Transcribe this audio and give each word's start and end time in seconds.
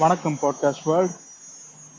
வணக்கம் 0.00 0.34
podcast 0.40 0.86
world 0.88 1.14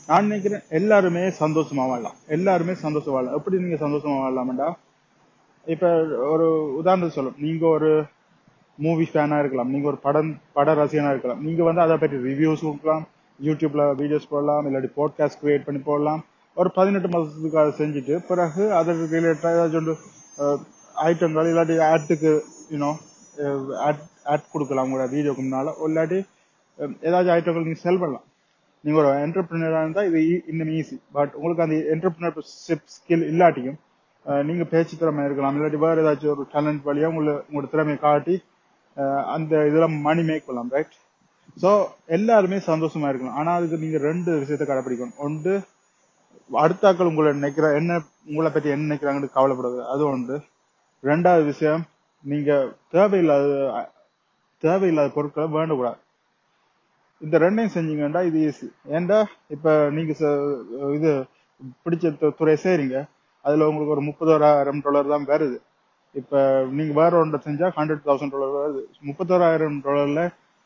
நான் 0.08 0.26
நினைக்கிறேன் 0.26 0.62
எல்லாருமே 0.78 1.22
சந்தோஷமா 1.40 1.84
வாழலாம். 1.90 2.18
எல்லாருமே 2.36 2.74
சந்தோஷமா 2.82 3.14
வாழலாம். 3.14 3.36
எப்படி 3.38 3.56
நீங்க 3.62 3.78
சந்தோஷமா 3.84 4.14
வாழலாம்டா? 4.18 4.68
இப்ப 5.66 5.90
ஒரு 6.34 6.46
உதாரணத்தை 6.80 7.14
சொல்லும் 7.16 7.40
நீங்க 7.46 7.66
ஒரு 7.66 7.90
மூவி 8.84 9.06
ஃபேனா 9.12 9.38
இருக்கலாம். 9.38 9.72
நீங்க 9.74 9.88
ஒரு 9.92 9.98
படம் 10.06 10.30
பட 10.58 10.76
ரசிகனா 10.80 11.12
இருக்கலாம். 11.14 11.42
நீங்க 11.46 11.62
வந்து 11.70 11.84
அதை 11.86 11.96
பற்றி 12.04 12.20
ரிவ்யூஸ் 12.28 12.64
கொடுக்கலாம். 12.68 13.04
யூடியூப்ல 13.48 13.88
வீடியோஸ் 14.02 14.30
போடலாம். 14.34 14.70
இல்லாட்டி 14.70 14.92
பாட்காஸ்ட் 15.00 15.42
கிரியேட் 15.42 15.66
பண்ணி 15.68 15.82
போடலாம். 15.90 16.22
ஒரு 16.54 16.70
பதினெட்டு 16.78 17.12
மாதத்துக்கு 17.16 17.62
அதை 17.64 17.74
செஞ்சுட்டு 17.82 18.16
பிறகு 18.30 18.64
அதற்கு 18.80 19.12
ரிலேட்டடாக 19.16 19.66
ஏதாச்சும் 19.66 20.64
ஐட்டங்கள் 21.10 21.52
இல்லாட்டி 21.52 21.84
ஆட்டுக்கு 21.92 22.32
யூனோ 22.72 22.94
ஆட் 23.88 24.08
ஆட் 24.32 24.50
கொடுக்கலாம் 24.54 24.86
உங்களோட 24.86 25.08
வீடியோக்கு 25.18 25.44
முன்னால. 25.46 25.78
இல்லாட்டி 25.88 26.20
ஏதாச்சும் 27.06 27.34
ஐட்டங்கள் 27.36 27.66
நீங்க 27.66 27.80
செல் 27.86 28.00
பண்ணலாம். 28.02 28.26
நீங்க 28.84 28.98
ஒரு 29.02 29.10
என்டர்பிரினரா 29.26 29.80
இருந்தா 29.84 30.02
இது 30.08 30.18
e-, 30.26 30.42
இன்னும் 30.50 30.72
ஈஸி 30.78 30.96
பட் 31.16 31.32
உங்களுக்கு 31.38 31.64
அந்த 31.66 31.76
என்டர்பிரினர்ஷிப் 31.94 32.86
ஸ்கில் 32.96 33.26
இல்லாட்டியும் 33.32 33.78
நீங்க 34.48 34.64
பேச்சு 34.72 34.94
திறமை 35.00 35.24
இருக்கலாம். 35.28 35.56
இல்லாட்டி 35.58 35.80
வேற 35.86 36.02
ஏதாச்சும் 36.04 36.32
ஒரு 36.34 36.44
டேலண்ட் 36.54 36.82
வழியா 36.88 37.10
உங்களை 37.12 37.34
உங்களோட 37.48 37.68
திறமையை 37.74 37.98
காட்டி 38.06 38.36
அந்த 39.34 39.56
இதுல 39.70 39.86
மணி 40.06 40.22
மேக் 40.30 40.46
பண்ணலாம் 40.46 40.72
ரைட் 40.76 40.94
சோ 41.62 41.70
எல்லாருமே 42.16 42.58
சந்தோஷமா 42.70 43.08
இருக்கணும் 43.10 43.36
ஆனா 43.40 43.50
அதுக்கு 43.58 43.82
நீங்க 43.84 43.98
ரெண்டு 44.08 44.30
விஷயத்தை 44.42 44.66
கடைபிடிக்கணும் 44.66 45.20
ஒன்று 45.26 45.54
அடுத்தாக்கள் 46.50 47.10
உங்களை 47.10 47.30
நினைக்கிற 47.38 47.66
என்ன 47.78 47.92
உங்களை 48.30 48.50
பத்தி 48.52 48.68
என்ன 48.74 48.86
நினைக்கிறாங்கன்னு 48.88 49.36
கவலைப்படுது. 49.36 49.78
அது 49.92 50.02
ஒன்று. 50.12 50.36
ரெண்டாவது 51.04 51.44
விஷயம் 51.52 51.82
நீங்க 52.24 52.52
தேவையில்லாத 52.94 53.46
தேவையில்லாத 54.62 55.10
பொருட்களை 55.16 55.46
வேண்டக்கூடாது. 55.56 55.98
இந்த 57.22 57.38
ரெண்டையும் 57.38 57.74
செஞ்சீங்கன்னா 57.74 58.22
இது 58.24 58.38
ஈஸி 58.44 58.66
ஏன்டா 58.90 59.18
இப்ப 59.48 59.90
நீங்க 59.90 60.12
ச- 60.12 60.34
இது 60.94 61.10
பிடிச்ச 61.84 62.12
து- 62.18 62.34
துறை 62.38 62.56
செய்றீங்க 62.64 62.96
அதுல 63.44 63.68
உங்களுக்கு 63.68 63.94
ஒரு 63.94 64.02
முப்பதோராயிரம் 64.02 64.82
டாலர் 64.84 65.08
தான் 65.08 65.26
வருது. 65.26 65.58
இப்ப 66.14 66.34
நீங்க 66.70 66.92
வேற 66.94 67.18
ஒன்றை 67.18 67.40
செஞ்சா 67.44 67.68
ஹண்ட்ரட் 67.76 68.06
தௌசண்ட் 68.06 68.30
டாலர் 68.30 68.54
வருது. 68.58 68.80
முப்பத்தோராயிரம் 69.02 69.78
டாலர்ல 69.84 70.22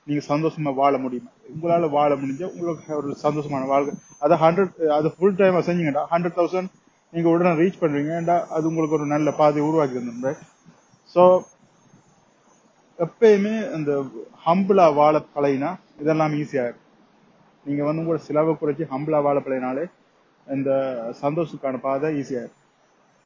நீங்க 0.06 0.22
சந்தோஷமா 0.28 0.74
வாழ 0.74 0.98
முடியும்? 0.98 1.28
உங்களால 1.54 1.90
வாழ 1.90 2.14
முடிஞ்சா 2.16 2.46
உங்களுக்கு 2.52 2.96
ஒரு 2.96 3.16
சந்தோஷமான 3.22 3.66
வாழ்க்கை. 3.66 3.94
அதை 4.18 4.36
ஹண்ட்ரட் 4.38 4.88
அது 4.90 5.08
ஃபுல் 5.16 5.36
டைம் 5.36 5.60
செஞ்சீங்கடா 5.62 6.04
ஹண்ட்ரட் 6.10 6.38
தௌசண்ட் 6.38 6.70
நீங்க 7.12 7.28
உடனே 7.28 7.50
ரீச் 7.60 7.82
பண்றீங்கடா 7.82 8.36
அது 8.48 8.68
உங்களுக்கு 8.68 8.96
ஒரு 8.96 9.06
நல்ல 9.06 9.32
பாதை 9.32 9.62
உருவாக்கி 9.62 9.98
தந்துடும் 9.98 10.24
ரைட் 10.24 10.42
ஸோ 11.14 11.22
எப்பயுமே 12.98 13.54
அந்த 13.74 13.90
ஹம்பிளா 14.46 14.86
வாழ 14.94 15.16
பழகினா 15.34 15.70
இதெல்லாம் 16.00 16.34
ஈஸியா 16.34 16.64
இருக்கும் 16.64 16.88
நீங்க 17.66 17.82
வந்து 17.84 18.02
உங்களோட 18.02 18.20
செலவை 18.20 18.52
குறைச்சி 18.54 18.84
ஹம்பிளா 18.84 19.18
வாழ 19.22 19.38
பழகினாலே 19.40 19.84
இந்த 20.46 20.70
சந்தோஷத்துக்கான 21.22 21.80
பாதை 21.80 22.08
ஈஸியா 22.20 22.40
இருக்கும் 22.40 22.61